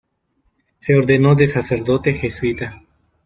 [0.79, 2.81] Se ordenó de sacerdote jesuita.